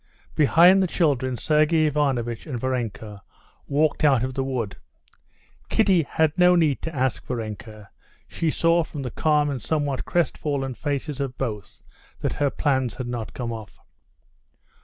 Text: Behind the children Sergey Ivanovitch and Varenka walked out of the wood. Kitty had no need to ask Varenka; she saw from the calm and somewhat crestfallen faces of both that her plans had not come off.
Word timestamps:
Behind 0.33 0.81
the 0.81 0.87
children 0.87 1.37
Sergey 1.37 1.85
Ivanovitch 1.85 2.47
and 2.47 2.59
Varenka 2.59 3.21
walked 3.67 4.03
out 4.03 4.23
of 4.23 4.33
the 4.33 4.43
wood. 4.43 4.77
Kitty 5.69 6.01
had 6.01 6.35
no 6.35 6.55
need 6.55 6.81
to 6.81 6.95
ask 6.95 7.23
Varenka; 7.27 7.87
she 8.27 8.49
saw 8.49 8.83
from 8.83 9.03
the 9.03 9.11
calm 9.11 9.47
and 9.51 9.61
somewhat 9.61 10.05
crestfallen 10.05 10.73
faces 10.73 11.19
of 11.19 11.37
both 11.37 11.83
that 12.21 12.33
her 12.33 12.49
plans 12.49 12.95
had 12.95 13.05
not 13.05 13.35
come 13.35 13.53
off. 13.53 13.77